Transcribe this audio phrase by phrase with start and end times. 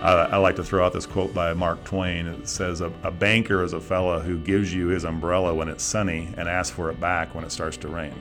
[0.00, 2.26] Uh, I like to throw out this quote by Mark Twain.
[2.26, 5.84] It says, a, a banker is a fella who gives you his umbrella when it's
[5.84, 8.14] sunny and asks for it back when it starts to rain.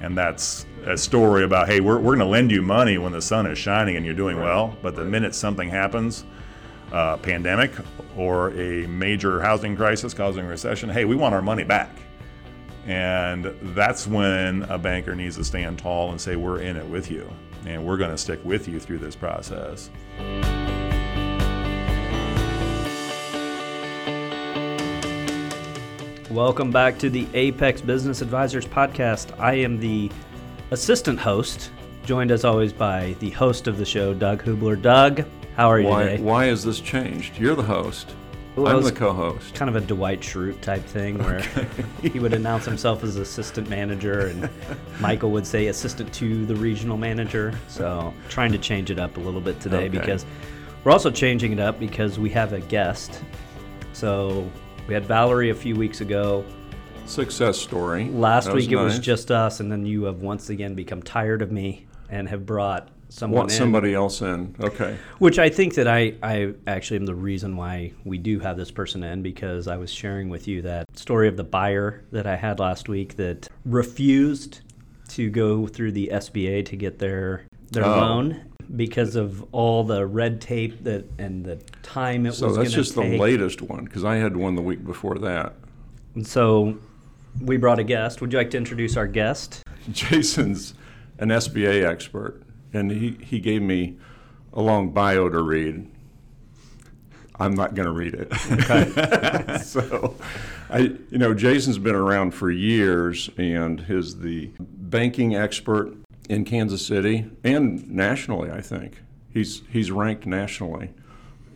[0.00, 3.20] And that's a story about, hey, we're, we're going to lend you money when the
[3.20, 6.24] sun is shining and you're doing well, but the minute something happens,
[6.92, 7.72] uh, pandemic
[8.16, 11.90] or a major housing crisis causing a recession, hey, we want our money back.
[12.86, 17.10] And that's when a banker needs to stand tall and say, we're in it with
[17.10, 17.28] you
[17.66, 19.90] and we're going to stick with you through this process.
[26.30, 29.38] Welcome back to the Apex Business Advisors podcast.
[29.40, 30.10] I am the
[30.70, 31.70] assistant host,
[32.04, 34.76] joined as always by the host of the show, Doug Hubler.
[34.76, 35.24] Doug,
[35.56, 36.22] how are you why, today?
[36.22, 37.38] Why has this changed?
[37.38, 38.14] You're the host.
[38.56, 39.54] Well, I'm the co-host.
[39.54, 41.66] Kind of a Dwight Schrute type thing where okay.
[42.02, 44.50] he would announce himself as assistant manager and
[45.00, 47.58] Michael would say assistant to the regional manager.
[47.68, 49.88] So trying to change it up a little bit today okay.
[49.88, 50.26] because
[50.84, 53.22] we're also changing it up because we have a guest.
[53.94, 54.50] So
[54.88, 56.44] we had Valerie a few weeks ago.
[57.04, 58.08] Success story.
[58.08, 58.84] Last week it nice.
[58.84, 62.46] was just us, and then you have once again become tired of me and have
[62.46, 64.56] brought someone Want in, somebody else in.
[64.58, 64.96] Okay.
[65.18, 68.70] Which I think that I, I actually am the reason why we do have this
[68.70, 72.36] person in because I was sharing with you that story of the buyer that I
[72.36, 74.60] had last week that refused
[75.08, 77.98] to go through the SBA to get their their oh.
[77.98, 82.56] loan because of all the red tape that and the time it so was.
[82.56, 83.12] So that's just take.
[83.12, 85.54] the latest one because I had one the week before that.
[86.14, 86.78] And so
[87.40, 88.20] we brought a guest.
[88.20, 89.62] Would you like to introduce our guest?
[89.92, 90.74] Jason's
[91.18, 93.96] an SBA expert, and he, he gave me
[94.52, 95.90] a long bio to read.
[97.40, 98.32] I'm not going to read it.
[98.52, 99.58] Okay.
[99.62, 100.16] so,
[100.70, 105.94] I you know Jason's been around for years and is the banking expert
[106.28, 108.50] in Kansas City and nationally.
[108.50, 110.90] I think he's he's ranked nationally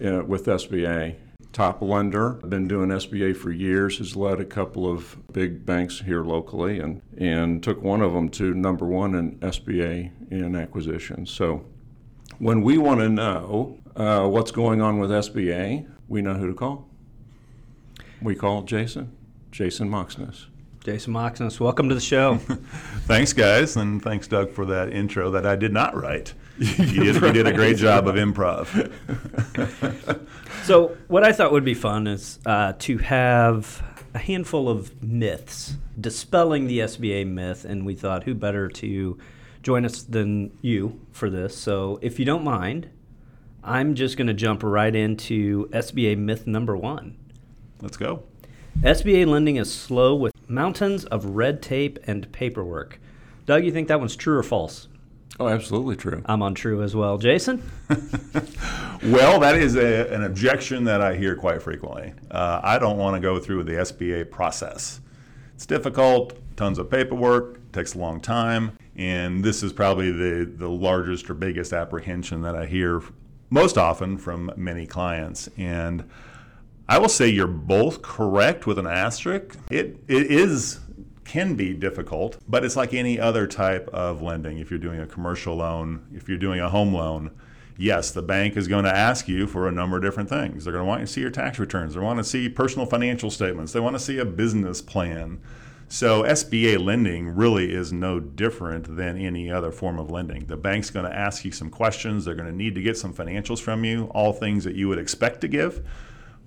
[0.05, 1.17] uh, with SBA.
[1.53, 3.99] Top lender, been doing SBA for years.
[3.99, 8.31] Has led a couple of big banks here locally, and and took one of them
[8.31, 11.31] to number one in SBA in acquisitions.
[11.31, 11.65] So,
[12.39, 16.55] when we want to know uh, what's going on with SBA, we know who to
[16.55, 16.89] call.
[18.23, 19.15] We call Jason,
[19.51, 20.47] Jason Moxness.
[20.85, 22.37] Jason Moxness, welcome to the show.
[23.07, 26.35] thanks, guys, and thanks, Doug, for that intro that I did not write.
[26.59, 28.91] You did, did a great job of improv.
[30.65, 33.81] so, what I thought would be fun is uh, to have
[34.13, 39.17] a handful of myths, dispelling the SBA myth, and we thought who better to
[39.63, 41.57] join us than you for this.
[41.57, 42.91] So, if you don't mind,
[43.63, 47.17] I'm just going to jump right into SBA myth number one.
[47.81, 48.25] Let's go.
[48.81, 53.01] SBA lending is slow with mountains of red tape and paperwork.
[53.47, 54.89] Doug, you think that one's true or false?
[55.41, 56.23] Oh, absolutely true.
[56.27, 57.17] I'm on true as well.
[57.17, 57.63] Jason?
[59.03, 62.13] well, that is a, an objection that I hear quite frequently.
[62.31, 65.01] Uh, I don't want to go through the SBA process.
[65.55, 70.69] It's difficult, tons of paperwork, takes a long time, and this is probably the, the
[70.69, 73.03] largest or biggest apprehension that I hear
[73.49, 75.49] most often from many clients.
[75.57, 76.09] And
[76.89, 79.59] I will say you're both correct with an asterisk.
[79.71, 80.81] It, it is
[81.25, 84.59] can be difficult, but it's like any other type of lending.
[84.59, 87.31] If you're doing a commercial loan, if you're doing a home loan,
[87.79, 90.65] yes, the bank is going to ask you for a number of different things.
[90.65, 91.95] They're going to want you to see your tax returns.
[91.95, 93.73] They want to see personal financial statements.
[93.73, 95.41] They want to see a business plan.
[95.89, 100.47] So SBA lending really is no different than any other form of lending.
[100.47, 102.25] The bank's going to ask you some questions.
[102.25, 104.99] They're going to need to get some financials from you, all things that you would
[104.99, 105.87] expect to give.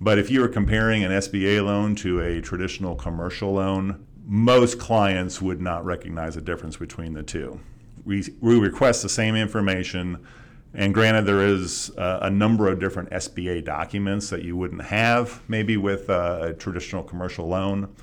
[0.00, 5.40] But if you were comparing an SBA loan to a traditional commercial loan, most clients
[5.40, 7.60] would not recognize a difference between the two.
[8.04, 10.24] We, we request the same information,
[10.74, 15.76] and granted, there is a, number of different SBA documents that you wouldn't have maybe
[15.76, 17.94] with a traditional commercial loan.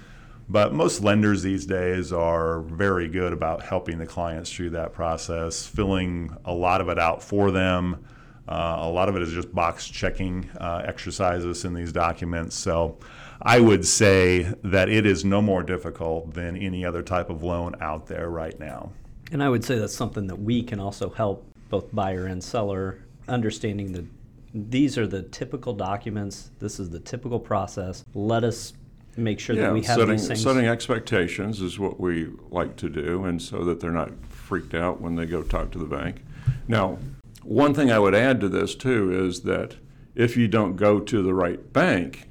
[0.50, 5.66] But most lenders these days are very good about helping the clients through that process,
[5.66, 8.04] filling a lot of it out for them.
[8.48, 12.56] Uh, a lot of it is just box checking uh, exercises in these documents.
[12.56, 12.98] So
[13.42, 17.75] I would say that it is no more difficult than any other type of loan
[17.81, 18.92] out there right now.
[19.31, 23.00] And I would say that's something that we can also help both buyer and seller
[23.28, 24.06] understanding that
[24.54, 26.51] these are the typical documents.
[26.60, 28.04] This is the typical process.
[28.13, 28.74] Let us
[29.18, 30.44] make sure yeah, that we have setting, these things.
[30.44, 35.01] Setting expectations is what we like to do, and so that they're not freaked out
[35.01, 36.22] when they go talk to the bank.
[36.68, 37.00] Now,
[37.44, 39.75] one thing I would add to this too is that
[40.16, 42.30] if you don't go to the right bank,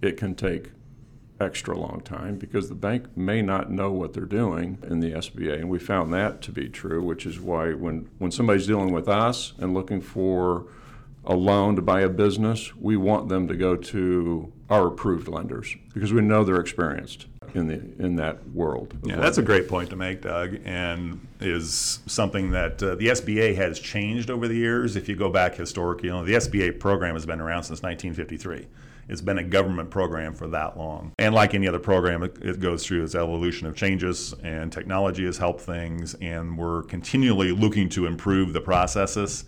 [0.00, 0.70] it can take
[1.40, 5.54] extra long time because the bank may not know what they're doing in the SBA.
[5.54, 9.08] And we found that to be true, which is why when, when somebody's dealing with
[9.08, 10.66] us and looking for
[11.24, 15.76] a loan to buy a business, we want them to go to our approved lenders
[15.92, 18.96] because we know they're experienced in the in that world.
[19.04, 23.54] Yeah, that's a great point to make, Doug, and is something that uh, the SBA
[23.56, 24.96] has changed over the years.
[24.96, 28.66] If you go back historically, you know, the SBA program has been around since 1953.
[29.08, 31.12] It's been a government program for that long.
[31.18, 35.24] And like any other program, it, it goes through its evolution of changes, and technology
[35.26, 39.44] has helped things, and we're continually looking to improve the processes.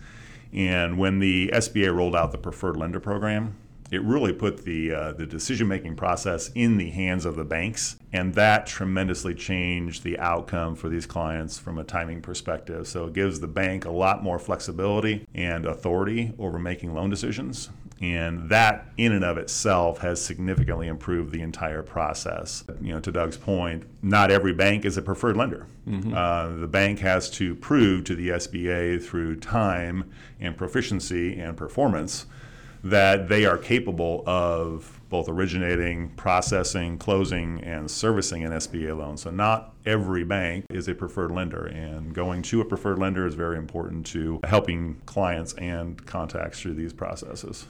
[0.52, 3.56] And when the SBA rolled out the preferred lender program,
[3.91, 7.97] it really put the uh, the decision making process in the hands of the banks,
[8.12, 12.87] and that tremendously changed the outcome for these clients from a timing perspective.
[12.88, 17.71] So it gives the bank a lot more flexibility and authority over making loan decisions,
[18.00, 22.65] and that in and of itself has significantly improved the entire process.
[22.81, 25.67] You know, to Doug's point, not every bank is a preferred lender.
[26.12, 30.11] Uh, the bank has to prove to the SBA through time
[30.41, 32.27] and proficiency and performance
[32.91, 39.17] that they are capable of both originating, processing, closing, and servicing an SBA loan.
[39.17, 43.35] So, not every bank is a preferred lender, and going to a preferred lender is
[43.35, 47.67] very important to helping clients and contacts through these processes.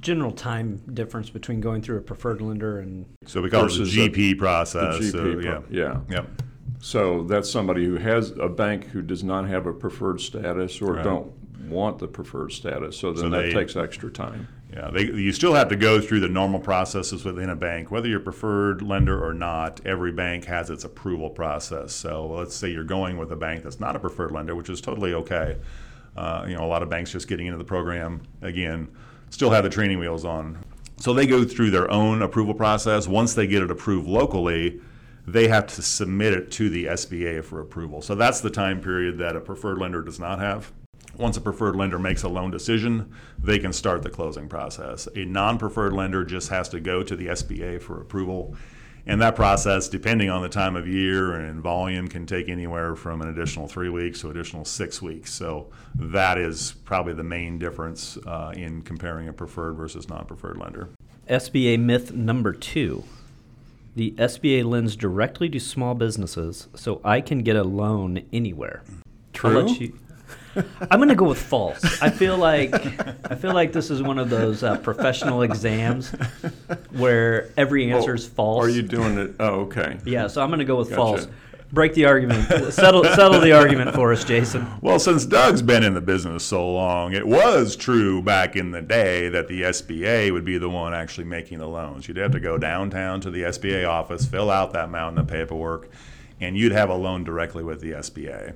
[0.00, 3.96] General time difference between going through a preferred lender and So, we call Versus it
[3.96, 4.98] the- the GP process.
[4.98, 5.50] The so, GP yeah.
[5.58, 6.00] pro- yeah.
[6.10, 6.42] Yep.
[6.80, 10.94] So that's somebody who has a bank who does not have a preferred status or
[10.94, 11.04] Right.
[11.04, 11.32] don't
[11.68, 12.96] want the preferred status.
[12.98, 14.48] So then So that they- takes extra time.
[14.72, 18.08] Yeah, they, you still have to go through the normal processes within a bank, whether
[18.08, 19.82] you're a preferred lender or not.
[19.84, 21.92] Every bank has its approval process.
[21.92, 24.80] So let's say you're going with a bank that's not a preferred lender, which is
[24.80, 25.58] totally okay.
[26.16, 28.88] Uh, you know, a lot of banks just getting into the program again
[29.28, 30.58] still have the training wheels on.
[30.98, 33.08] So they go through their own approval process.
[33.08, 34.80] Once they get it approved locally,
[35.26, 38.02] they have to submit it to the SBA for approval.
[38.02, 40.72] So that's the time period that a preferred lender does not have.
[41.18, 45.08] Once a preferred lender makes a loan decision, they can start the closing process.
[45.14, 48.56] A non preferred lender just has to go to the SBA for approval.
[49.04, 53.20] And that process, depending on the time of year and volume, can take anywhere from
[53.20, 55.32] an additional three weeks to additional six weeks.
[55.32, 60.56] So that is probably the main difference uh, in comparing a preferred versus non preferred
[60.56, 60.90] lender.
[61.28, 63.04] SBA myth number two.
[63.94, 68.82] The SBA lends directly to small businesses, so I can get a loan anywhere.
[69.44, 69.86] I'll let True?
[69.86, 69.98] you-
[70.90, 72.02] I'm going to go with false.
[72.02, 72.74] I feel like
[73.30, 76.10] I feel like this is one of those uh, professional exams
[76.90, 78.64] where every answer is Oh, false.
[78.66, 79.34] Are you doing it?
[79.40, 79.98] Oh, okay.
[80.04, 80.96] Yeah, so I'm going to go with Gotcha.
[80.96, 81.28] false.
[81.72, 82.48] Break the argument.
[82.74, 84.66] settle settle the argument for us, Jason.
[84.82, 88.82] Well, since Doug's been in the business so long, it was true back in the
[88.82, 92.06] day that the SBA would be the one actually making the loans.
[92.06, 95.88] You'd have to go downtown to the SBA office, fill out that mountain of paperwork,
[96.42, 98.52] and you'd have a loan directly with the SBA.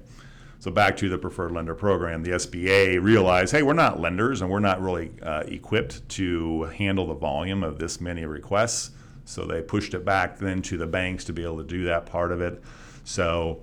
[0.67, 4.51] So back to the preferred lender program, the SBA realized, hey, we're not lenders and
[4.51, 8.91] we're not really uh, equipped to handle the volume of this many requests.
[9.25, 12.05] So they pushed it back then to the banks to be able to do that
[12.05, 12.61] part of it.
[13.05, 13.61] So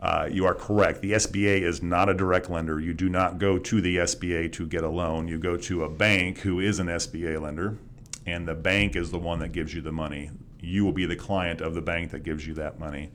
[0.00, 1.02] uh, you are correct.
[1.02, 2.80] The SBA is not a direct lender.
[2.80, 5.28] You do not go to the SBA to get a loan.
[5.28, 7.78] You go to a bank who is an SBA lender,
[8.26, 10.32] and the bank is the one that gives you the money.
[10.58, 13.12] You will be the client of the bank that gives you that money.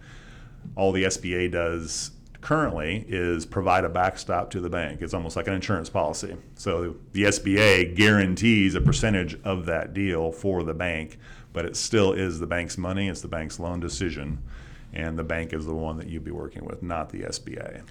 [0.78, 2.12] All the SBA does
[2.46, 5.02] currently is provide a backstop to the bank.
[5.02, 6.38] It's almost like an insurance policy.
[6.54, 11.18] So the SBA guarantees a percentage of that deal for the bank,
[11.54, 14.44] but it still is the bank's money, it's the bank's loan decision,
[14.94, 17.82] and the bank is the one that you'd be working with, not the SBA.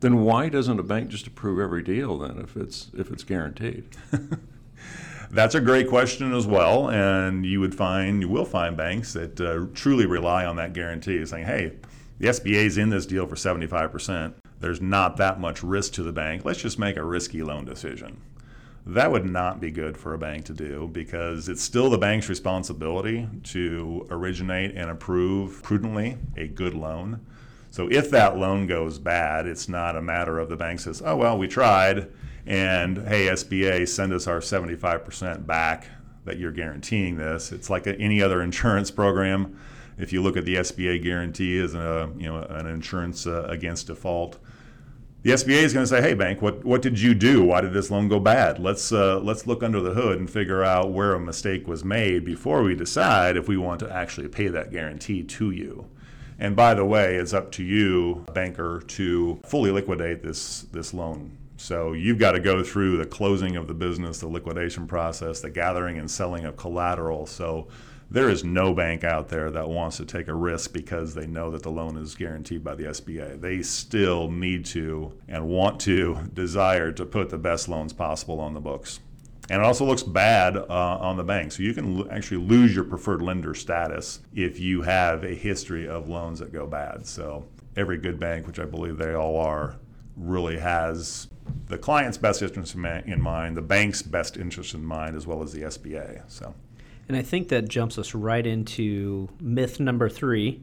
[0.00, 3.88] Then why doesn't a bank just approve every deal then if it's if it's guaranteed?
[5.30, 9.40] That's a great question as well, and you would find you will find banks that
[9.40, 11.72] uh, truly rely on that guarantee, saying, "Hey,
[12.18, 14.34] the SBA is in this deal for 75%.
[14.60, 16.44] There's not that much risk to the bank.
[16.44, 18.18] Let's just make a risky loan decision."
[18.88, 22.28] That would not be good for a bank to do because it's still the bank's
[22.28, 27.20] responsibility to originate and approve prudently a good loan.
[27.72, 31.16] So if that loan goes bad, it's not a matter of the bank says, "Oh
[31.16, 32.08] well, we tried."
[32.46, 35.88] and hey SBA send us our 75% back
[36.24, 39.58] that you're guaranteeing this it's like any other insurance program
[39.98, 43.86] if you look at the SBA guarantee as a you know an insurance uh, against
[43.88, 44.38] default
[45.26, 47.42] the SBA is going to say hey bank what what did you do?
[47.42, 48.60] Why did this loan go bad?
[48.60, 52.24] Let's uh, let's look under the hood and figure out where a mistake was made
[52.24, 55.86] before we decide if we want to actually pay that guarantee to you.
[56.38, 61.36] And by the way it's up to you banker to fully liquidate this this loan.
[61.56, 65.50] So you've got to go through the closing of the business, the liquidation process, the
[65.50, 67.26] gathering and selling of collateral.
[67.26, 67.66] So
[68.08, 71.50] There is no bank out there that wants to take a risk because they know
[71.50, 73.40] that the loan is guaranteed by the SBA.
[73.40, 78.54] They still need to and want to desire to put the best loans possible on
[78.54, 79.00] the books.
[79.48, 81.52] And it also looks bad uh, on the bank.
[81.52, 85.88] So you can l- actually lose your preferred lender status if you have a history
[85.88, 87.06] of loans that go bad.
[87.06, 87.46] So
[87.76, 89.76] every good bank, which I believe they all are,
[90.16, 91.28] really has
[91.66, 95.42] the client's best interest in in mind, the bank's best interest in mind, as well
[95.42, 96.22] as the SBA.
[96.28, 96.54] So
[97.08, 100.60] And I think that jumps us right into myth number three.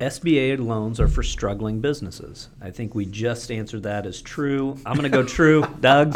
[0.00, 2.48] SBA loans are for struggling businesses.
[2.60, 4.76] I think we just answered that as true.
[4.84, 5.64] I'm going to go true.
[5.80, 6.14] Doug?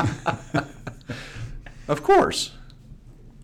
[1.89, 2.53] Of course.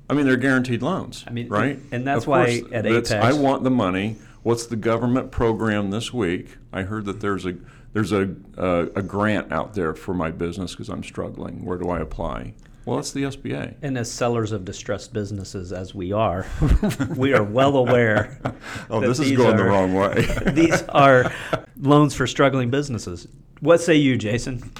[0.09, 1.81] I mean, they're guaranteed loans, I mean, right?
[1.91, 2.73] and that's Of why course.
[2.73, 4.17] at Apex- I want the money.
[4.45, 6.59] What's the government program this week?
[6.73, 7.57] I heard that there's a
[7.93, 11.65] there's a a, a grant out there for my business because I'm struggling.
[11.65, 12.55] Where do I apply?
[12.87, 13.75] Well, it's the SBA.
[13.83, 16.47] And as sellers of distressed businesses, as we are,
[17.17, 18.39] we are well aware.
[18.89, 20.27] Oh, this is going the wrong way.
[20.53, 21.33] these are
[21.77, 23.27] loans for struggling businesses.
[23.61, 24.71] What say you, Jason?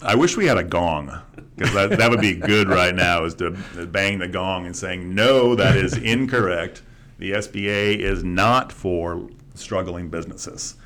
[0.00, 1.20] I wish we had a gong
[1.56, 3.50] because that, that would be good right now is to
[3.90, 6.82] bang the gong and saying, no, that is incorrect.
[7.18, 10.76] The SBA is not for struggling businesses.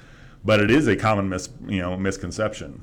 [0.42, 2.82] But it is a common mis, you know, misconception.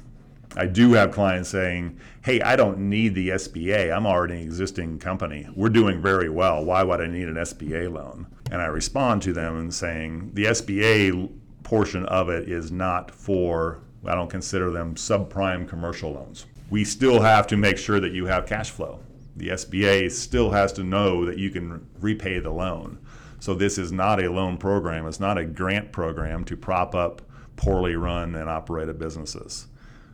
[0.58, 3.96] I do have clients saying, hey, I don't need the SBA.
[3.96, 5.48] I'm already an existing company.
[5.56, 6.66] We're doing very well.
[6.66, 8.26] Why would I need an SBA loan?
[8.52, 13.82] And I respond to them and saying, the SBA portion of it is not for,
[14.06, 16.48] I don't consider them subprime commercial loans.
[16.72, 19.00] We still have to make sure that you have cash flow.
[19.36, 22.98] The SBA still has to know that you can repay the loan.
[23.40, 27.22] So this is not a loan program, it's not a grant program to prop up
[27.56, 29.68] poorly run and operated businesses.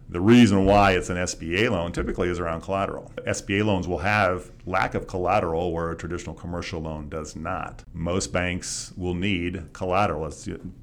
[0.09, 3.11] The reason why it's an SBA loan typically is around collateral.
[3.25, 7.83] SBA loans will have lack of collateral where a traditional commercial loan does not.
[7.93, 10.29] Most banks will need collateral.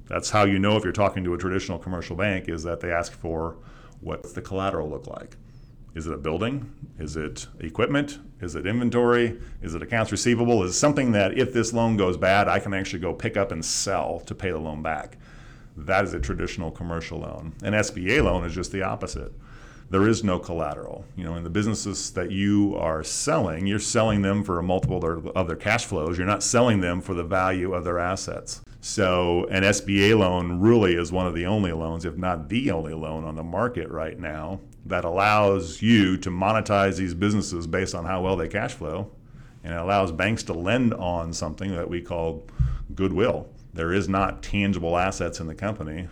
[0.07, 2.91] That's, how you know if you're talking to a traditional commercial bank is that they
[2.91, 3.57] ask for
[4.01, 5.37] what's the collateral look like.
[5.93, 6.73] Is it a building?
[6.99, 8.19] Is it equipment?
[8.39, 9.39] Is it inventory?
[9.61, 10.63] Is it accounts receivable?
[10.63, 13.51] Is it something that if this loan goes bad, I can actually go pick up
[13.51, 15.17] and sell to pay the loan back?
[15.75, 17.53] That is a traditional commercial loan.
[17.63, 19.31] An SBA loan is just the opposite.
[19.91, 21.03] There is no collateral.
[21.17, 25.03] You know, in the businesses that you are selling, you're selling them for a multiple
[25.35, 26.17] of their, cash flows.
[26.17, 28.61] You're not selling them for the value of their assets.
[28.79, 32.93] So, an SBA loan really is one of the only loans, if not the only
[32.93, 38.05] loan on the market right now, that allows you to monetize these businesses based on
[38.05, 39.11] how well they cash flow.
[39.63, 42.45] And it allows banks to lend on something that we call
[42.95, 43.49] goodwill.
[43.73, 46.07] There is not tangible assets in the company,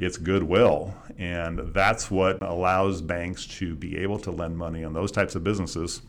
[0.00, 0.94] it's goodwill.
[1.18, 5.44] And that's what allows banks to be able to lend money on those types of
[5.44, 6.02] businesses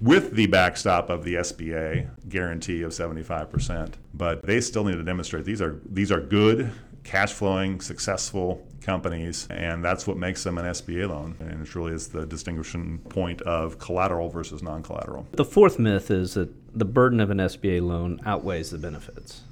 [0.00, 3.94] with the backstop of the SBA guarantee of 75%.
[4.14, 6.72] But they still need to demonstrate these are these are good,
[7.04, 11.36] cash flowing, successful companies, and that's what makes them an SBA loan.
[11.40, 15.26] And it really is the distinguishing point of collateral versus non collateral.
[15.32, 19.42] The fourth myth is that the burden of an SBA loan outweighs the benefits.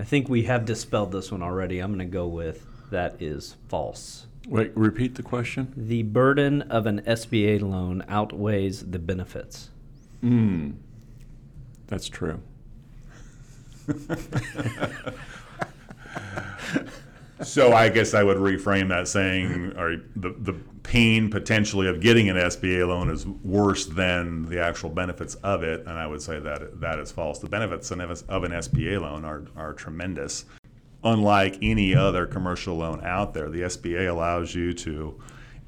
[0.00, 1.78] I think we have dispelled this one already.
[1.78, 4.24] I'm going to go with that is false.
[4.48, 5.74] Wait, repeat the question.
[5.76, 9.68] The burden of an SBA loan outweighs the benefits.
[10.22, 10.70] Hmm.
[11.88, 12.40] That's true.
[17.42, 22.28] So I guess I would reframe that saying, or the, the pain potentially of getting
[22.28, 26.38] an SBA loan is worse than the actual benefits of it, and I would say
[26.38, 27.38] that that is false.
[27.38, 30.44] The benefits of an SBA loan are, are tremendous.
[31.02, 35.18] Unlike any other commercial loan out there, the SBA allows you to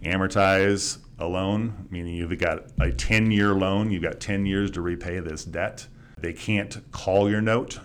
[0.02, 4.82] amortize a loan, meaning you've got a 10 year loan, you've got 10 years to
[4.82, 5.86] repay this debt.
[6.18, 7.78] They can't call your note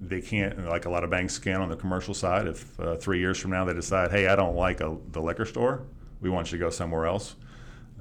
[0.00, 2.46] they can't like a lot of banks can on the commercial side.
[2.46, 5.44] If uh, three years from now they decide hey i don't like a, the liquor
[5.44, 5.82] store.
[6.20, 7.36] We want you to go somewhere else.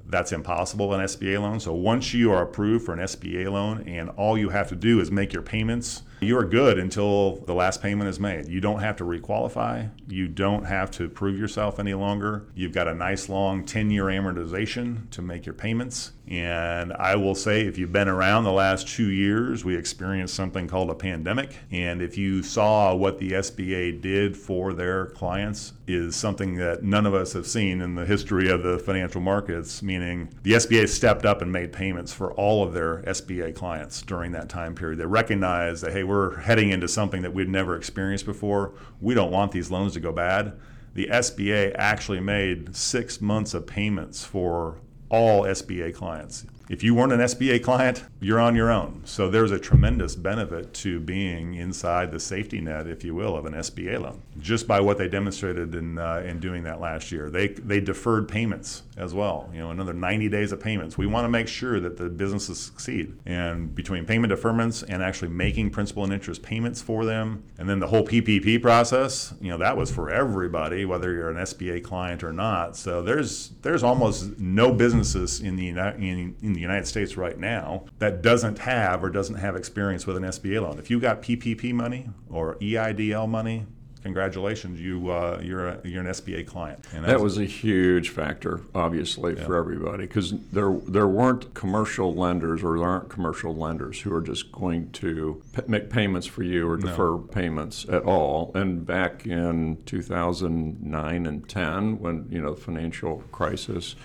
[0.10, 4.10] That's impossible an sba loan so once you are approved for an sba loan and
[4.12, 7.82] all you have to do is make your payments you are good until the last
[7.82, 8.48] payment is made.
[8.48, 9.92] You don't have to requalify.
[10.08, 12.48] You don't have to prove yourself any longer.
[12.56, 17.36] You've got a nice long 10 year amortization to make your payments and I will
[17.36, 21.56] say, if you've been around the last two years, we experienced something called a pandemic.
[21.72, 27.06] And if you saw what the SBA did for their clients, is something that none
[27.06, 31.26] of us have seen in the history of the financial markets, meaning the SBA stepped
[31.26, 35.00] up and made payments for all of their SBA clients during that time period.
[35.00, 38.74] They recognized that, hey, we're heading into something that we'd never experienced before.
[39.00, 40.60] We don't want these loans to go bad.
[40.94, 46.46] The SBA actually made six months of payments for all SBA clients.
[46.70, 49.02] If you weren't an SBA client, you're on your own.
[49.06, 53.46] So there's a tremendous benefit to being inside the safety net, if you will, of
[53.46, 57.30] an SBA loan, just by what they demonstrated in uh, in doing that last year.
[57.30, 59.50] They they deferred payments as well.
[59.54, 60.98] You know, another 90 days of payments.
[60.98, 65.30] We want to make sure that the businesses succeed, and between payment deferments and actually
[65.30, 69.58] making principal and interest payments for them, and then the whole PPP process, you know,
[69.58, 72.76] that was for everybody, whether you're an SBA client or not.
[72.76, 77.86] So there's there's almost no businesses in the in, in the United States right now
[78.00, 80.80] that doesn't have or doesn't have experience with an SBA loan.
[80.80, 83.68] If you got PPP money or EIDL money,
[84.02, 86.84] congratulations, you uh, you're a, you're an SBA client.
[86.94, 89.46] And that was a huge factor, obviously, yeah.
[89.46, 94.22] for everybody because there there weren't commercial lenders or there aren't commercial lenders who are
[94.22, 97.18] just going to p- make payments for you or defer no.
[97.20, 98.52] payments at all.
[98.56, 103.96] And back in 2009 and 10, when you know the financial crisis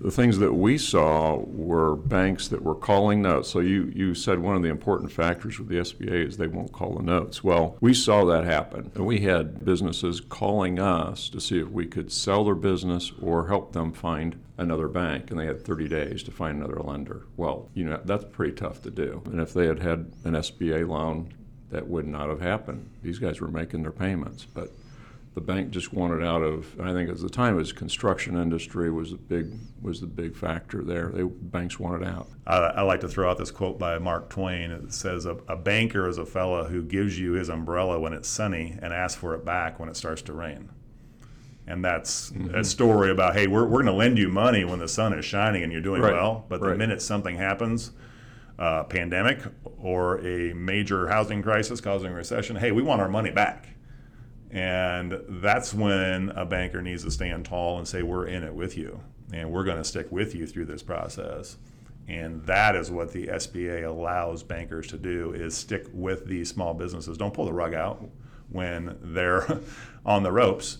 [0.00, 3.48] the things that we saw were banks that were calling notes.
[3.48, 6.72] So you, you said one of the important factors with the SBA is they won't
[6.72, 7.42] call the notes.
[7.42, 8.92] Well, we saw that happen.
[8.94, 13.48] And we had businesses calling us to see if we could sell their business or
[13.48, 15.30] help them find another bank.
[15.30, 17.26] And they had 30 days to find another lender.
[17.36, 19.22] Well, you know, that's pretty tough to do.
[19.26, 21.34] And if they had had an SBA loan,
[21.70, 22.88] that would not have happened.
[23.02, 24.44] These guys were making their payments.
[24.44, 24.70] But
[25.34, 26.78] the bank just wanted out of.
[26.80, 30.36] I think at the time, it was construction industry was the big was the big
[30.36, 31.10] factor there.
[31.10, 32.28] They banks wanted out.
[32.46, 34.70] I, I like to throw out this quote by Mark Twain.
[34.70, 38.28] It says, a, "A banker is a fellow who gives you his umbrella when it's
[38.28, 40.70] sunny and asks for it back when it starts to rain."
[41.68, 42.54] And that's mm-hmm.
[42.54, 45.26] a story about, hey, we're, we're going to lend you money when the sun is
[45.26, 46.14] shining and you're doing right.
[46.14, 46.46] well.
[46.48, 47.90] But the minute something happens,
[48.58, 49.40] uh, pandemic
[49.76, 53.68] or a major housing crisis causing recession, hey, we want our money back.
[54.50, 58.76] And that's when a banker needs to stand tall and say, We're in it with
[58.76, 59.00] you,
[59.32, 61.58] and we're going to stick with you through this process.
[62.08, 66.72] And that is what the SBA allows bankers to do is stick with these small
[66.72, 67.18] businesses.
[67.18, 68.02] Don't pull the rug out
[68.48, 69.60] when they're
[70.06, 70.78] on the ropes.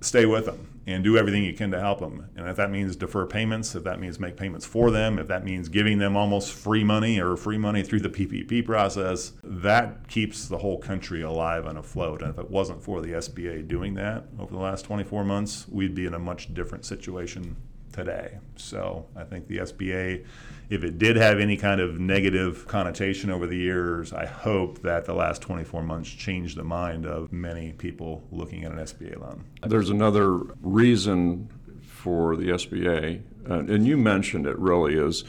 [0.00, 2.28] Stay with them and do everything you can to help them.
[2.36, 5.44] And if that means defer payments, if that means make payments for them, if that
[5.44, 10.48] means giving them almost free money or free money through the PPP process, that keeps
[10.48, 12.22] the whole country alive and afloat.
[12.22, 15.94] And if it wasn't for the SBA doing that over the last 24 months, we'd
[15.94, 17.56] be in a much different situation
[17.98, 18.38] today.
[18.54, 20.24] So I think the SBA,
[20.70, 25.04] if it did have any kind of negative connotation over the years, I hope that
[25.04, 29.44] the last 24 months changed the mind of many people looking at an SBA loan.
[29.66, 31.48] There's another reason
[31.82, 35.24] for the SBA, uh, and you mentioned it really, is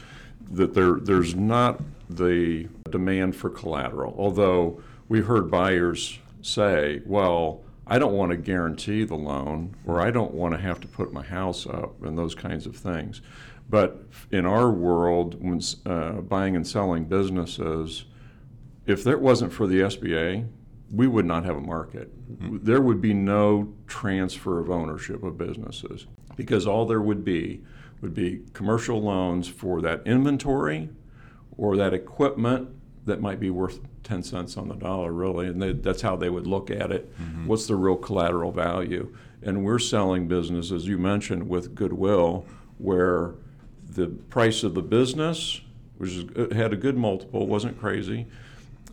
[0.51, 4.13] that there there's not the demand for collateral.
[4.15, 10.11] Although we heard buyers say, well, I don't want to guarantee the loan, or I
[10.11, 13.21] don't want to have to put my house up, and those kinds of things.
[13.67, 18.05] But in our world, when uh, buying and selling businesses,
[18.85, 20.47] if it wasn't for the SBA,
[20.91, 22.09] we would not have a market.
[22.41, 22.57] Mm-hmm.
[22.63, 27.61] There would be no transfer of ownership of businesses because all there would be
[28.01, 30.89] would be commercial loans for that inventory
[31.57, 32.69] or that equipment
[33.09, 35.47] that might be worth 10 cents on the dollar, really.
[35.47, 37.13] And they, that's how they would look at it.
[37.19, 37.47] Mm-hmm.
[37.47, 39.13] What's the real collateral value?
[39.41, 42.45] And we're selling business, as you mentioned, with Goodwill,
[42.77, 43.35] where
[43.87, 45.61] the price of the business
[45.99, 48.25] which had a good multiple, wasn't crazy,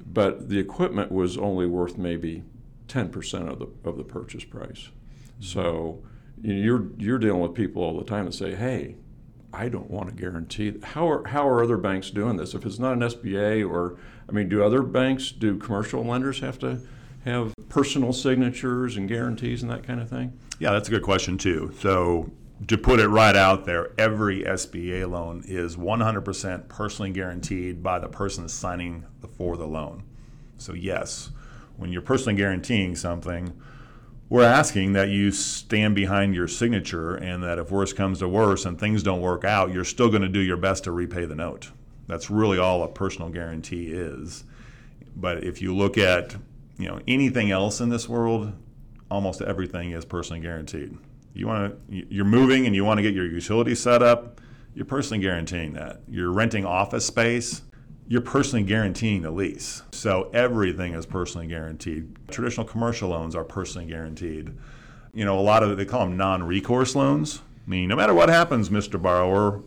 [0.04, 2.42] but the equipment was only worth maybe
[2.88, 4.88] 10% of the, of the purchase price.
[4.88, 5.42] Mm-hmm.
[5.42, 6.02] So
[6.42, 8.96] you know, you're, you're dealing with people all the time that say, hey,
[9.52, 10.74] I don't want to guarantee.
[10.82, 12.54] How are how are other banks doing this?
[12.54, 13.96] If it's not an SBA or
[14.28, 16.80] I mean, do other banks, do commercial lenders have to
[17.24, 20.38] have personal signatures and guarantees and that kind of thing?
[20.58, 21.72] Yeah, that's a good question too.
[21.80, 22.30] So
[22.66, 28.08] to put it right out there, every SBA loan is 100% personally guaranteed by the
[28.08, 29.04] person signing
[29.36, 30.04] for the loan.
[30.56, 31.30] So yes,
[31.76, 33.52] when you're personally guaranteeing something
[34.28, 38.64] we're asking that you stand behind your signature and that if worse comes to worse
[38.64, 41.34] and things don't work out, you're still going to do your best to repay the
[41.34, 41.70] note.
[42.08, 44.44] That's really all a personal guarantee is.
[45.14, 46.36] But if you look at,
[46.78, 48.52] you know, anything else in this world,
[49.10, 50.96] almost everything is personally guaranteed.
[51.32, 54.40] You want to you're moving and you want to get your utility set up,
[54.74, 56.00] you're personally guaranteeing that.
[56.08, 57.62] You're renting office space,
[58.08, 59.82] you're personally guaranteeing the lease.
[59.90, 62.16] So everything is personally guaranteed.
[62.28, 64.52] Traditional commercial loans are personally guaranteed.
[65.12, 67.42] You know, a lot of they call them non-recourse loans.
[67.66, 69.00] I mean, no matter what happens, Mr.
[69.00, 69.62] Borrower,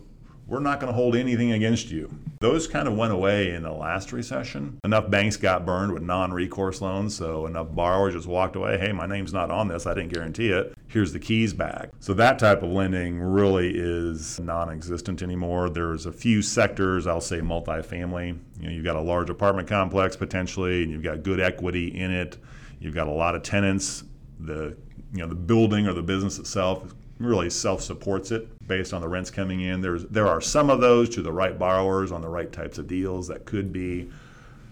[0.48, 2.18] we're not going to hold anything against you.
[2.42, 4.80] Those kind of went away in the last recession.
[4.86, 8.78] Enough banks got burned with non recourse loans, so enough borrowers just walked away.
[8.78, 9.86] Hey, my name's not on this.
[9.86, 10.74] I didn't guarantee it.
[10.88, 11.90] Here's the keys back.
[12.00, 15.70] So that type of lending really is non existent anymore.
[15.70, 18.40] There's a few sectors, I'll say multifamily.
[18.62, 22.10] You know, you've got a large apartment complex potentially, and you've got good equity in
[22.10, 22.38] it.
[22.80, 24.06] You've got a lot of tenants.
[24.40, 24.78] The
[25.12, 29.30] you know the building or the business itself really self-supports it based on the rents
[29.30, 29.82] coming in.
[29.82, 32.88] There's there are some of those to the right borrowers on the right types of
[32.88, 34.10] deals that could be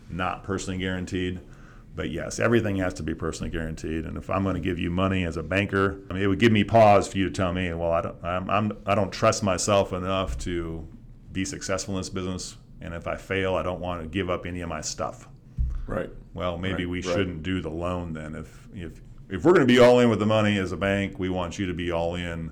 [0.10, 1.42] not personally guaranteed.
[1.94, 4.06] But yes, everything has to be personally guaranteed.
[4.06, 6.38] And if I'm going to give you money as a banker, I mean, it would
[6.40, 9.12] give me pause for you to tell me, well, I don't, I'm, I'm, I don't
[9.12, 10.88] trust myself enough to
[11.34, 12.56] be successful in this business.
[12.82, 15.28] And if I fail, I don't want to give up any of my stuff.
[15.88, 16.12] Right.
[16.36, 17.16] Well, maybe Right, we right.
[17.16, 18.36] shouldn't do the loan then.
[18.36, 21.18] If if if we're going to be all in with the money as a bank,
[21.18, 22.52] we want you to be all in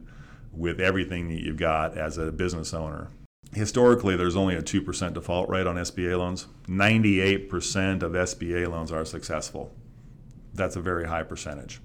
[0.55, 3.09] with everything that you've got as a business owner.
[3.53, 6.47] Historically, there's only a 2% default rate on SBA loans.
[6.67, 9.71] 98% of SBA loans are successful.
[10.53, 11.79] That's a very high percentage.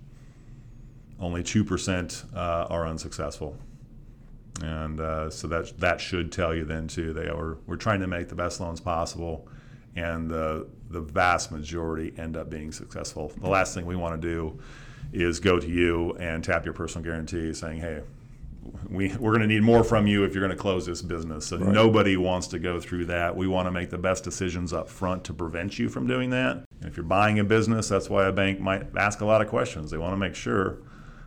[1.18, 3.56] Only 2% uh, are unsuccessful.
[4.62, 8.06] And uh, so that, that should tell you then, too, they are, we're trying to
[8.06, 9.48] make the best loans possible
[9.96, 13.32] and the, the vast majority end up being successful.
[13.40, 14.58] The last thing we want to do
[15.12, 18.02] is go to you and tap your personal guarantee saying, hey,
[18.88, 21.46] we, we're going to need more from you if you're going to close this business.
[21.46, 23.36] So nobody wants to go through that.
[23.36, 26.64] We want to make the best decisions up front to prevent you from doing that.
[26.80, 29.48] And if you're buying a business, that's why a bank might ask a lot of
[29.48, 29.90] questions.
[29.90, 30.78] They want to make sure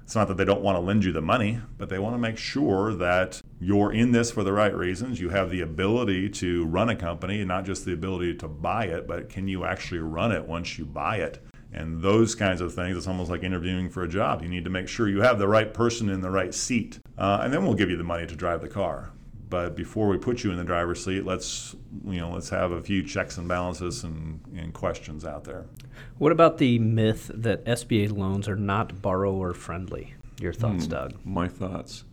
[0.03, 2.19] it's not that they don't want to lend you the money, but they want to
[2.19, 5.21] make sure that you're in this for the right reasons.
[5.21, 9.07] You have the ability to run a company, not just the ability to buy it,
[9.07, 11.41] but can you actually run it once you buy it?
[11.73, 14.43] And those kinds of things, it's almost like interviewing for a job.
[14.43, 16.99] You need to make sure you have the right person in the right seat.
[17.17, 19.11] Uh, and then we'll give you the money to drive the car.
[19.49, 22.81] But before we put you in the driver's seat, let's you know let's have a
[22.81, 25.65] few checks and balances and, and questions out there.
[26.17, 30.15] What about the myth that SBA loans are not borrower friendly?
[30.39, 31.13] Your thoughts, Doug?
[31.23, 32.03] My thoughts.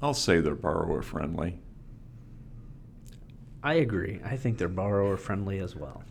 [0.00, 1.58] I'll say they're borrower friendly.
[3.62, 4.20] I agree.
[4.24, 6.02] I think they're borrower friendly as well.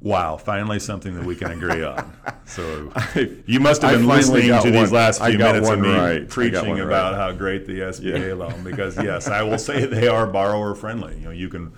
[0.00, 2.12] Wow, finally something that we can agree on.
[2.48, 5.90] So I- you must have been listening to these one- last few minutes of me
[5.90, 6.26] right.
[6.26, 7.18] Preaching about right.
[7.18, 8.32] how great the SBA Yeah.
[8.34, 11.16] loan because yes, I will say they are borrower friendly.
[11.18, 11.72] You know, you can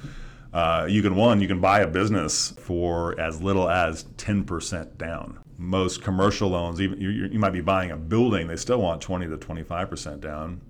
[0.53, 4.97] uh, you can one you can buy a business for as little as ten percent
[4.97, 5.41] down.
[5.59, 9.01] Most commercial loans, even you, you you might be buying a building, they still want
[9.03, 10.61] twenty to twenty five percent down.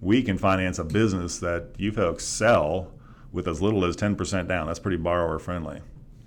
[0.00, 2.90] We can finance a business that you folks sell
[3.30, 4.66] with as little as ten percent down.
[4.66, 5.80] That's pretty borrower friendly.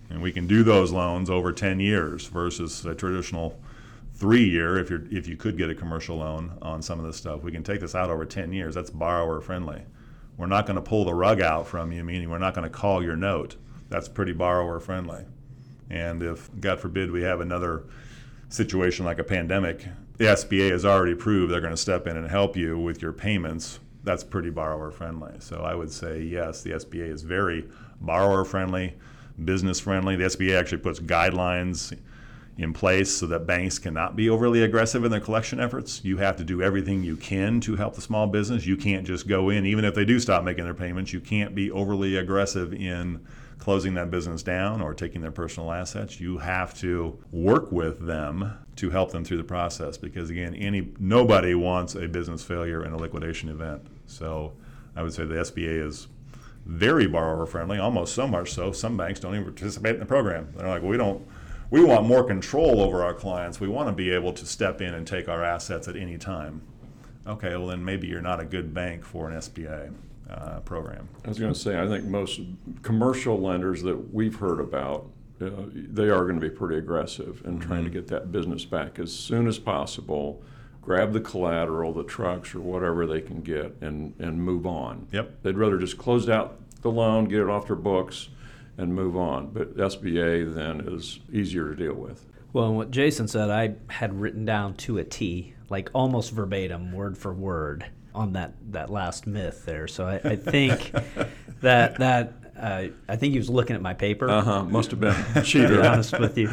[0.09, 3.59] And we can do those loans over 10 years versus a traditional
[4.15, 7.17] three year if you're if you could get a commercial loan on some of this
[7.17, 7.43] stuff.
[7.43, 8.73] We can take this out over 10 years.
[8.73, 9.83] That's borrower friendly.
[10.37, 12.75] We're not going to pull the rug out from you, meaning we're not going to
[12.75, 13.55] call your note.
[13.89, 15.25] That's pretty borrower friendly.
[15.89, 17.85] And if, God forbid, we have another
[18.49, 19.85] situation like a pandemic,
[20.17, 23.13] the SBA has already proved they're going to step in and help you with your
[23.13, 23.79] payments.
[24.03, 25.33] That's pretty borrower friendly.
[25.39, 27.67] So I would say yes, the SBA is very
[27.99, 28.95] borrower friendly,
[29.43, 30.15] business friendly.
[30.15, 31.97] The SBA actually puts guidelines
[32.57, 36.03] in place so that banks cannot be overly aggressive in their collection efforts.
[36.03, 38.65] You have to do everything you can to help the small business.
[38.65, 41.53] You can't just go in, even if they do stop making their payments, you can't
[41.53, 43.23] be overly aggressive in
[43.59, 46.19] closing that business down or taking their personal assets.
[46.19, 50.93] You have to work with them to help them through the process because again, any
[50.99, 53.85] nobody wants a business failure and a liquidation event.
[54.05, 54.53] So
[54.95, 56.07] I would say the SBA is
[56.67, 60.49] very borrower friendly, almost so much so some banks don't even participate in the program.
[60.55, 61.25] They're like, we don't
[61.69, 63.59] we want more control over our clients.
[63.59, 66.61] We want to be able to step in and take our assets at any time.
[67.25, 69.93] Okay, well then maybe you're not a good bank for an SBA
[70.29, 71.09] uh, program.
[71.25, 72.39] I was going to say, I think most
[72.83, 75.09] commercial lenders that we've heard about,
[75.41, 77.93] uh, they are going to be pretty aggressive in trying Mm-hmm.
[77.93, 80.41] to get that business back as soon as possible.
[80.87, 85.09] Grab the collateral, the trucks, or whatever they can get, and and move on.
[85.11, 85.43] Yep.
[85.43, 88.29] They'd rather just close out the loan, get it off their books,
[88.77, 89.47] and move on.
[89.47, 92.25] But SBA then is easier to deal with.
[92.53, 97.17] Well, what Jason said, I had written down to a T, like almost verbatim, word
[97.17, 99.89] for word, on that, that last myth there.
[99.89, 100.91] So I, I think
[101.59, 104.29] that that uh, I think he was looking at my paper.
[104.29, 104.63] Uh huh.
[104.63, 105.81] Must have been to cheater.
[105.81, 106.47] be honest with you.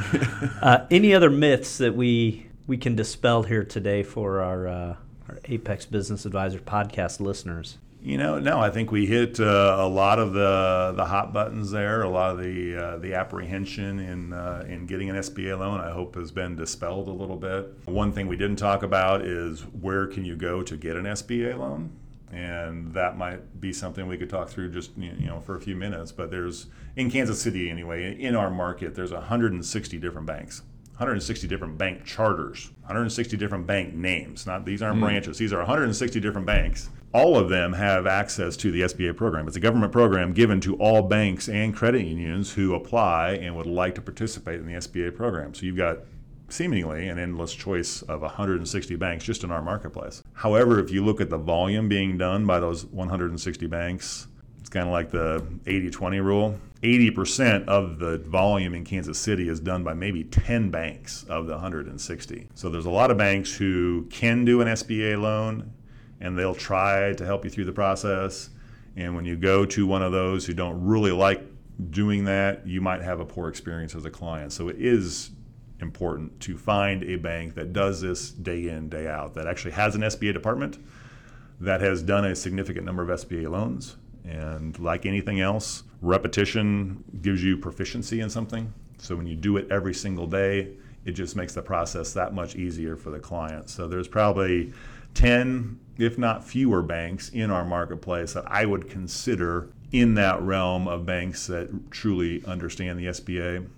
[0.60, 4.96] Uh, any other myths that we we can dispel here today for our uh,
[5.28, 7.78] our Apex Business Advisor podcast listeners?
[8.00, 11.70] You know, no, I think we hit uh, a lot of the the hot buttons
[11.70, 12.02] there.
[12.02, 15.90] A lot of the uh, the apprehension in uh, in getting an SBA loan, I
[15.90, 17.72] hope, has been dispelled a little bit.
[17.86, 21.58] One thing we didn't talk about is where can you go to get an SBA
[21.58, 21.92] loan.
[22.32, 25.76] and that might be something we could talk through just you know for a few
[25.76, 26.12] minutes.
[26.12, 30.62] But there's in Kansas City anyway, in our market, there's 160 different banks.
[30.96, 34.46] 160 different bank charters, 160 different bank names.
[34.46, 35.02] Not these aren't mm.
[35.02, 35.38] branches.
[35.38, 36.88] These are 160 different banks.
[37.12, 39.48] All of them have access to the SBA program.
[39.48, 43.66] It's a government program given to all banks and credit unions who apply and would
[43.66, 45.52] like to participate in the SBA program.
[45.52, 45.98] So you've got
[46.48, 50.22] seemingly an endless choice of 160 banks just in our marketplace.
[50.32, 54.28] However, if you look at the volume being done by those 160 banks,
[54.74, 56.58] kind of like the 80 20 rule.
[56.82, 61.52] 80% of the volume in Kansas City is done by maybe 10 banks of the
[61.52, 62.48] 160.
[62.54, 65.72] So there's a lot of banks who can do an SBA loan
[66.20, 68.50] and they'll try to help you through the process.
[68.96, 71.42] And when you go to one of those who don't really like
[71.90, 74.52] doing that, you might have a poor experience as a client.
[74.52, 75.30] So it is
[75.80, 79.94] important to find a bank that does this day in, day out, that actually has
[79.94, 80.78] an SBA department,
[81.60, 83.96] that has done a significant number of SBA loans.
[84.24, 88.72] And like anything else, repetition gives you proficiency in something.
[88.98, 90.70] So when you do it every single day,
[91.04, 93.68] it just makes the process that much easier for the client.
[93.68, 94.72] So there's probably
[95.12, 100.88] 10, if not fewer, banks in our marketplace that I would consider in that realm
[100.88, 103.68] of banks that truly understand the SBA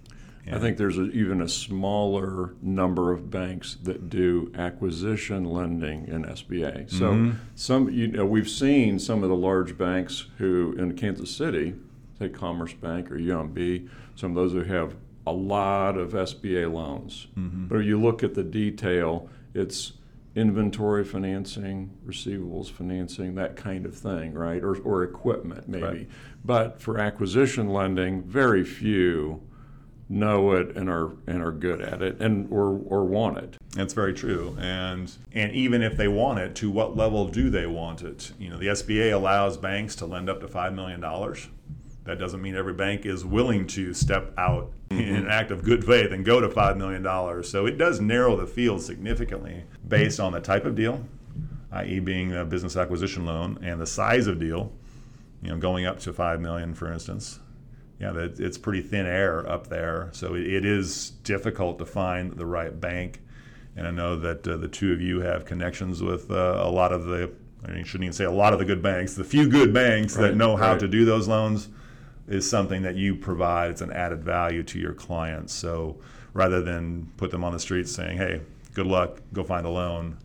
[0.52, 6.24] I think there's a, even a smaller number of banks that do acquisition lending in
[6.24, 6.90] SBA.
[6.90, 7.38] So mm-hmm.
[7.54, 11.74] some you know we've seen some of the large banks who in Kansas City,
[12.18, 14.94] say Commerce Bank or UMB, some of those who have
[15.26, 17.26] a lot of SBA loans.
[17.36, 17.66] Mm-hmm.
[17.66, 19.94] But if you look at the detail, it's
[20.36, 24.62] inventory financing, receivables financing, that kind of thing, right?
[24.62, 25.82] Or, or equipment maybe.
[25.82, 26.08] Right.
[26.44, 29.42] But for acquisition lending, very few
[30.08, 33.56] know it and are and are good at it and or or want it.
[33.74, 34.56] That's very true.
[34.60, 38.32] And and even if they want it, to what level do they want it?
[38.38, 41.48] You know, the SBA allows banks to lend up to five million dollars.
[42.04, 45.02] That doesn't mean every bank is willing to step out mm-hmm.
[45.02, 47.50] in an act of good faith and go to five million dollars.
[47.50, 51.04] So it does narrow the field significantly based on the type of deal,
[51.72, 54.72] i.e., being a business acquisition loan, and the size of deal.
[55.42, 57.40] You know, going up to five million, for instance
[57.98, 60.10] yeah, it's pretty thin air up there.
[60.12, 63.22] So it is difficult to find the right bank.
[63.74, 66.92] And I know that uh, the two of you have connections with uh, a lot
[66.92, 67.30] of the,
[67.64, 70.16] I mean, shouldn't even say a lot of the good banks, the few good banks
[70.16, 70.80] right, that know how right.
[70.80, 71.68] to do those loans
[72.28, 73.70] is something that you provide.
[73.70, 75.52] It's an added value to your clients.
[75.52, 75.98] So
[76.32, 78.42] rather than put them on the street saying, hey,
[78.74, 80.18] good luck, go find a loan,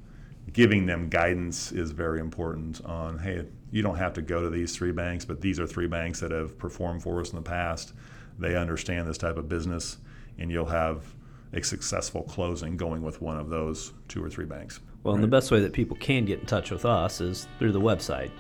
[0.52, 4.76] giving them guidance is very important on, hey, you don't have to go to these
[4.76, 7.94] three banks, but these are three banks that have performed for us in the past.
[8.38, 9.98] They understand this type of business,
[10.38, 11.06] and you'll have
[11.54, 14.80] a successful closing going with one of those two or three banks.
[15.04, 15.18] Well, right?
[15.18, 17.82] and the best way that people can get in touch with us is through the
[17.82, 18.32] website,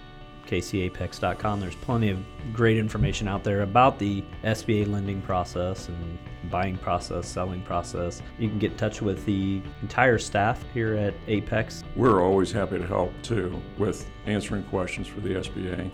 [0.51, 1.61] kcapex.com.
[1.61, 2.19] There's plenty of
[2.51, 6.17] great information out there about the SBA lending process and
[6.49, 8.21] buying process, selling process.
[8.37, 11.83] You can get in touch with the entire staff here at Apex.
[11.95, 15.89] We're always happy to help too with answering questions for the SBA.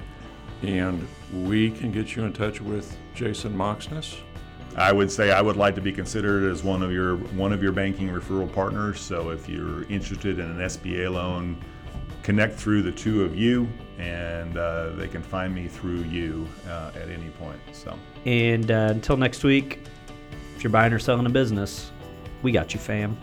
[0.63, 4.17] And we can get you in touch with Jason Moxness.
[4.75, 7.61] I would say I would like to be considered as one of your one of
[7.61, 8.99] your banking referral partners.
[8.99, 11.57] So if you're interested in an SBA loan,
[12.27, 13.65] connect through the two of you,
[13.97, 17.57] and uh, they can find me through you uh, at any point.
[17.71, 17.97] So.
[18.25, 19.79] And uh, until next week,
[20.57, 21.89] if you're buying or selling a business,
[22.43, 23.17] we got you, fam.